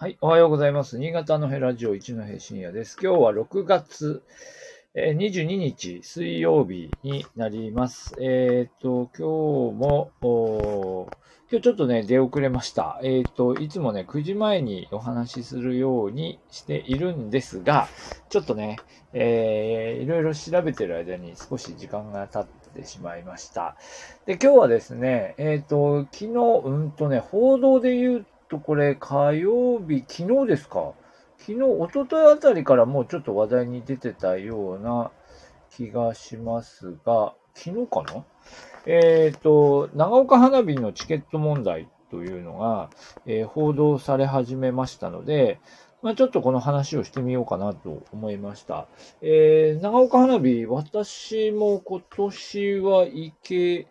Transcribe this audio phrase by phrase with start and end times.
[0.00, 0.98] はい、おはようございます。
[0.98, 2.96] 新潟のヘラジオ一の平深夜です。
[3.02, 4.22] 今日は6月
[4.94, 8.14] 22日水曜日になります。
[8.18, 9.22] えっ、と、今日
[9.76, 10.10] も、
[11.52, 12.98] 今日ちょっとね、出遅れました。
[13.02, 17.86] えっ、と、いつもね、9時前にお話しするようにしているんですが、
[18.30, 18.78] ちょっとね、
[19.12, 23.76] えーいろいろ調べてる間に少し時間が経ってしまいました。
[24.24, 26.28] で、今日はですね、えっ、と、昨日、
[26.64, 30.92] うんとね、報道で言うと、これ、火曜日、昨日ですか？
[31.38, 35.10] 昨日、一昨日あたりからもうちょっと話題に出てたような
[35.70, 38.24] 気がしますが、昨日かな？
[38.86, 42.90] えっ、と、長岡花火のチケット問題というのが、
[43.24, 45.60] えー報道され始めましたので、
[46.02, 48.88] まあ、ちょっとこの話をしてみようかなと思いました。
[49.22, 53.86] えー長岡花火、私も今年は行け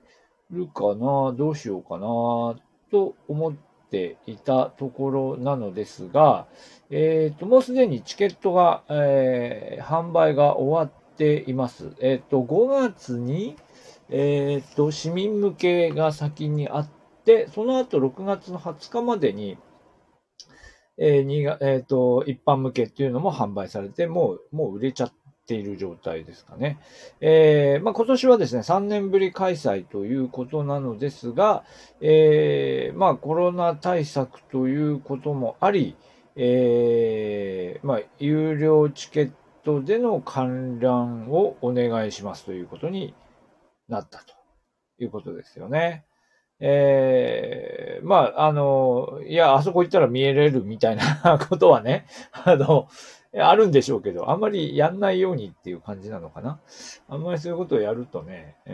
[0.52, 2.60] るかな、どうしようかな、
[2.92, 6.48] と思ってていたところなのですが、
[6.90, 11.94] えっ、と、もうすでにチケットが、えー販売が終わっています。
[12.00, 13.56] えっ、と、5月に、
[14.10, 16.90] えっ、と、市民向けが先にあっ
[17.26, 19.58] て、その後6月の20日までに、
[20.98, 25.14] えーにがえっ、と、一般向けっていうのも販売されて、もう、もう売れちゃっ
[25.50, 26.78] ている状態ですかね。
[27.20, 31.64] えーまあ、今年はですね、3年ぶり開催ということなのですが、
[32.02, 35.96] えーまあ、コロナ対策ということもあり、
[36.36, 39.32] えーまあ、有料チケッ
[39.64, 43.16] トでの観覧をお願いしますということに
[43.88, 44.36] なったと
[45.00, 46.06] いうことですよね。
[46.62, 52.90] えー、まあ、あの、いや、あそこ行ったら見えれるみたいなことはね、あの、
[53.36, 56.60] あるんでしょうけど、あんまりやんないようにっていう感じなのかな。
[57.08, 58.72] あんまりそういうことをやるとね、う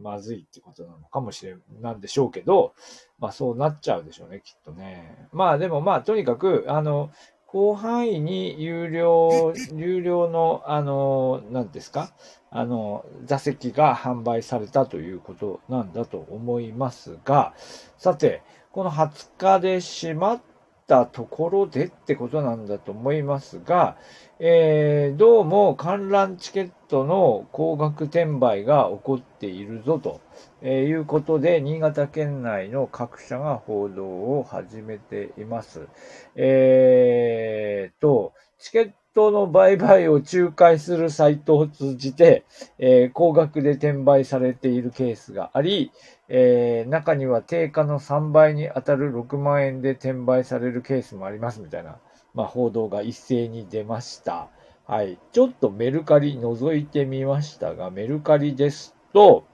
[0.00, 2.74] ん、まずいってことなのかもしれん、なんでしょうけど、
[3.18, 5.28] まあそうなっちゃうでしょうね、きっとね。
[5.32, 7.10] まあでもまあとにかく、あの、
[7.50, 12.10] 広範囲に有料、 有料の、あの、何ですか？
[12.50, 17.54] あの、座席が販売されたということなんだと思いますが、
[17.96, 20.40] さて、この20日で閉まっ
[20.86, 23.96] たところでってことなんだと思いますが、
[24.38, 30.20] えーどうも観覧チケットの高額転売が起こっているぞと、
[30.60, 35.88] えーいうことで、新潟県内の各社が報道を始めています。
[36.34, 37.53] えー、
[38.58, 42.44] チケットの売買を仲介するサイトを通じて、
[42.78, 45.92] えー高額で転売されているケースがあり、
[46.28, 51.98] えー中には定価の3倍に当たる6万円で転売されるケースもありますみたいな、
[52.34, 54.48] まあ、報道が一斉に出ました。
[54.86, 55.18] はい。
[55.32, 59.44] ちょっとメルカリ覗いてみましたが、メルカリですと、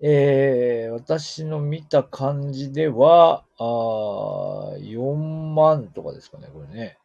[0.00, 6.98] えー私の見た感じでは、あ4万とかですかね、これね。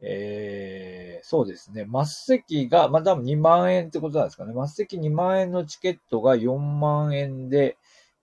[0.00, 1.86] えーそうですね。
[2.04, 4.52] 末席が、まあ、多分2万円ってことなんですかね。
[4.54, 7.78] 末席2万円のチケットが4万円で、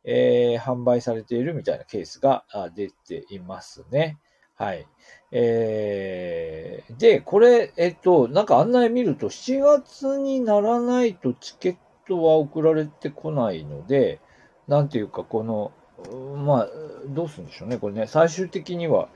[0.06, 2.45] えー販売されているみたいなケースが
[2.75, 4.19] 出ていますね。
[4.56, 4.88] はい。
[5.31, 14.22] えーで、これ、えっと、なんか案内見ると、7月にならないとチケットは送られてこないので、
[14.67, 15.72] なんていうか、この、
[16.46, 16.70] まあ、
[17.08, 17.78] どうするんでしょうね。
[17.78, 19.09] これね、最終的には、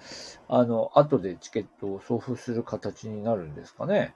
[0.48, 4.14] あの、後でチケットを送付する形になるんですかね。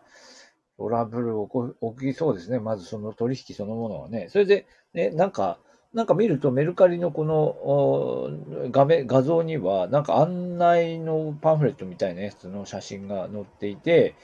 [0.78, 2.60] トラブル起こ起きそうですね。
[2.60, 4.30] まずその取引そのものはね。
[4.30, 5.60] それで、ね、なんか、
[5.94, 8.30] なんか見るとメルカリのこの
[8.72, 14.16] 画面、画像には、なんか案内のパンフレットみたいなやつの写真が載っていて、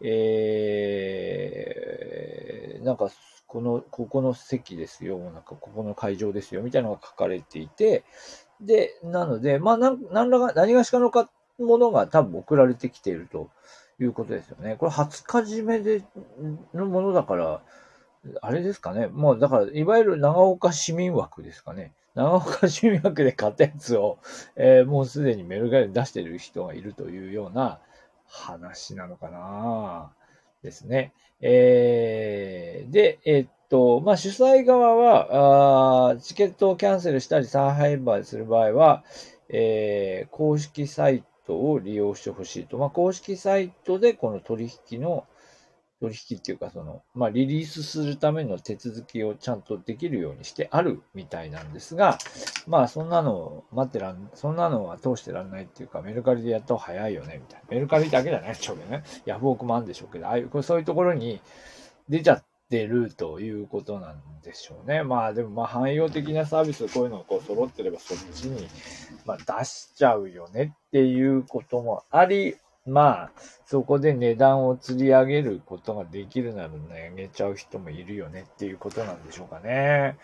[0.00, 3.10] えー、なんか、
[3.50, 8.04] この、ここの席ですよ、なんかここの会場ですよ、みたいなのが書かれていて、
[8.60, 11.28] で、なので、まあ、なん何らが、何がしかのか
[11.58, 13.50] ものが多分送られてきていると
[14.00, 14.76] いうことですよね。
[14.76, 16.04] これ、20日締めで、
[16.72, 17.60] のものだから、
[18.40, 19.08] あれですかね。
[19.08, 21.92] もう、だから、いわゆる長岡市民枠ですかね。
[22.14, 24.18] 長岡市民枠で買ったやつを、
[24.54, 27.80] えーもうすでにメルカリで出してる人がいるというような
[28.28, 30.12] 話なのかな
[30.62, 31.12] ですね。
[31.40, 39.04] えーで、えっと、まあ、主催側は、あチケットをキャンセルしたり再販売する場合は、
[39.48, 42.78] えー公式サイトを利用してほしいと。
[42.78, 45.24] まあ、公式サイトでこの取引の、
[46.00, 52.18] 取引っていうか、その、まあ、リリースするための手続きをちゃんとできるようにしてあるみたいなんですが、
[52.66, 57.66] まあ、そんなの待ってらん、そんなのは通してらんないっていうか、メルカリでやった方が早いよね、みたいな。
[57.68, 59.04] メルカリだけじゃないでしょうけどね。
[59.26, 61.40] ヤフオクもあるんでしょうけど、ああいう、そういうところに
[62.08, 65.02] 出ちゃってるということなんでしょうね。
[65.02, 68.66] まあでもまあ汎用的なサービス、こういうのをこう揃ってればそっちに、
[69.26, 72.56] まあ、出しちゃうよねっていうこともあり、
[72.86, 73.30] まあ、
[73.66, 80.16] そこで値段を釣り上げることができるならね、上げちゃう人もいるよねっていうことなんでしょうかね。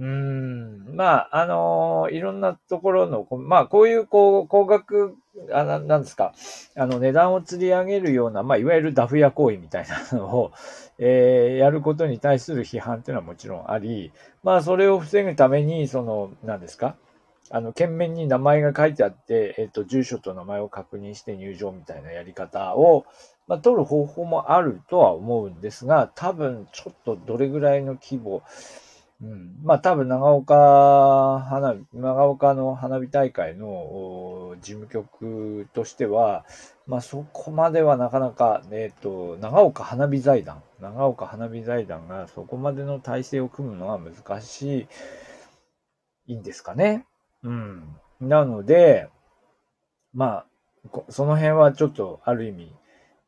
[0.00, 0.94] うん。
[0.94, 5.16] まあ、あのー、いろんなところの、まあ、こういう、こう、高額、
[5.52, 6.34] あななんですか、
[6.76, 10.52] あの、値段を釣り上げるような、まあ、いわゆるダフ屋行為みたいなのを、
[11.00, 14.12] えー、やることに対する批判っていうのはもちろんあり、
[14.44, 16.94] まあ、それを防ぐために、その、何ですか、
[17.50, 23.06] あの、懸命に名前が書いてあって、えっ、と、住所と名前を確認して入場みたいなやり方を、
[23.46, 28.42] まあ、取る方法もあるとは思うんですが、多分、ちょっとどれぐらいの規模、
[29.22, 36.44] うん、まあ、多分、長岡花火、長岡の花火大会の事務局としては、
[36.86, 44.88] まあ、そこまではなかなか、えっ、と、長岡花火財団、長岡花火財団がそこまでの体制を組むのは難しい、
[46.26, 47.06] いいんですかね。
[47.42, 47.96] うん。
[48.20, 49.08] なので、
[50.12, 50.46] まあ、
[51.08, 52.72] その辺はちょっとある意味、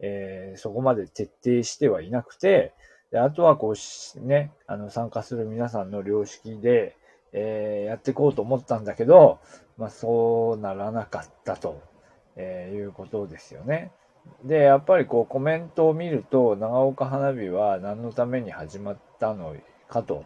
[0.00, 2.72] えー、そこまで徹底してはいなくて、
[3.10, 6.96] であとはこうね、あの参加する皆さんの良識で、
[7.32, 9.40] えー、やっていこうと思ったんだけど、
[9.76, 11.82] まあそうならなかったと、
[12.36, 13.92] えー、いうことですよね。
[14.44, 19.56] で、やっぱりこうコメントを見ると、長岡花火は何のために始まったの
[19.88, 20.24] かと、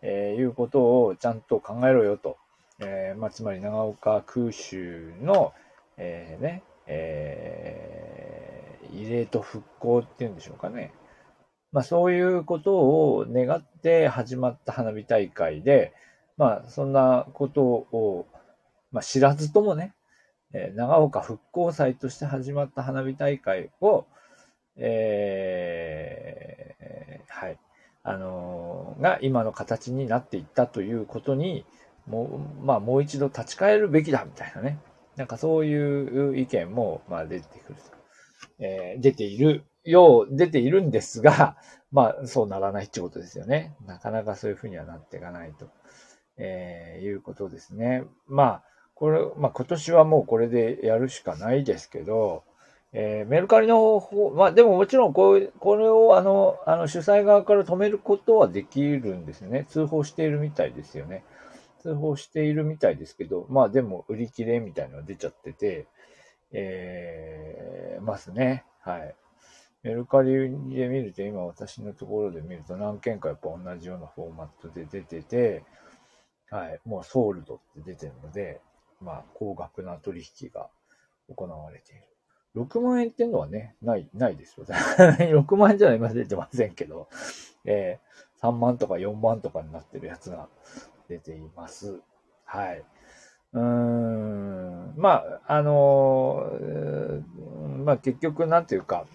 [0.00, 2.36] えー、いうことをちゃんと考えろよと。
[2.84, 5.52] えー、まあ、つまり長岡空襲の、
[5.96, 10.92] えー、ね、えー、慰霊と復興っていうんでしょうかね。
[11.70, 15.94] まあ、そういうことを願って始まった花火大会で、
[16.36, 18.26] まあ、そんなことを、
[18.90, 19.94] まあ、知らずともね、
[20.52, 24.04] えー、長岡復興祭として始まった花火大会を、
[24.76, 27.58] えー、はい、
[28.02, 31.64] あのー、が今の形になっていったということに、
[32.06, 34.78] もう、まあ、もう一度立ち返るべきだ、みたいなね。
[35.16, 37.82] なんかそういう意見も、まあ、出てくると。
[38.58, 41.56] えー、出ているよう、出ているんですが、
[41.92, 43.74] まあ、そうならないってことですよね。
[43.86, 45.66] なかなかそういうふうにはなっていかないと、
[46.38, 48.04] えー、いうことですね。
[48.26, 48.62] まあ、
[48.94, 52.44] これ、まあ、今年はもうこれでやるしかないですけど、
[52.94, 59.64] えー、メルカリの方法、まあでももちろんこうこれをあの、あの主催側から止めることはできるんですね。
[59.70, 61.24] 通報しているみたいですよね。
[61.82, 65.86] 通報しているみたいですけど、まあでも売り切れみたいなのが出ちゃってて、
[66.52, 68.64] えー、ますね。
[68.80, 69.14] はい。
[69.82, 75.64] メルカリで見ると、今私のところで見ると何件かやっぱ同じようなフォーマットで出てて、
[76.50, 78.60] はい、もうソールドって出てるので、
[79.00, 80.68] まあ、高額な取引が
[81.34, 82.02] 行われている。
[82.54, 84.66] 6万円っていうのはね、ない、ないですよ。
[84.68, 87.08] 6万円じゃ今出てませんけど、
[87.64, 90.48] えー、3万とか4万とかになってるやつが
[91.08, 92.00] 出ています。
[92.44, 92.84] はい。
[93.54, 96.50] うん、まあ、あの、
[97.84, 99.06] まあ結局なんていうか、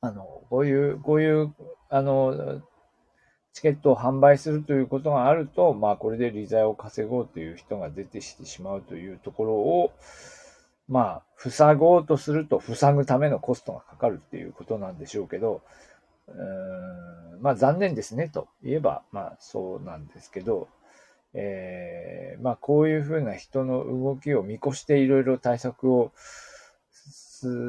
[0.00, 1.52] あの、こういう、こういう、
[1.88, 2.62] あの、
[3.52, 9.92] チケットを販売するということがあると、まあこれで利罪を稼ごうという人が出てきてしまうというところを、
[10.88, 15.62] まあ、塞ごうとすると塞ぐためのコストがかかるっていうことなんでしょうけど、
[16.28, 20.68] うーんまあ残念ですねと言えば、まあそうなんですけど、
[21.34, 26.12] えー、まあこういうふうな人の動きを見越していろいろ対策を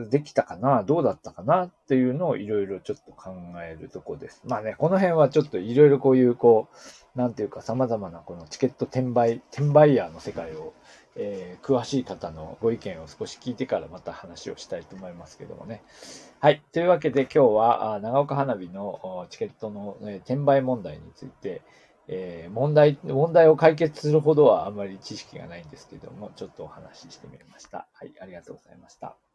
[0.10, 3.32] できたかなどうだったかなっていうのをいろいろちょっと考
[3.64, 4.42] えるとこです。
[4.46, 6.68] まあね、この辺はちょっといろいろこういうこ
[7.16, 10.74] う、なんていうか様々なこのチケット転売、転売ヤーの世界を、
[11.16, 15.84] えー、詳しい方のご意見を少し聞いてからまた話をしたいと思いますけどもね。
[16.40, 16.62] はい。
[16.74, 21.62] というわけで今日は長岡花火のチケットの、転売問題について、
[22.12, 27.88] えー、問題、問題を解決するほどはあんまり知識がないんですけども、ちょっとお話ししてみました。
[27.94, 28.14] はい。
[28.22, 29.31] ありがとうございました。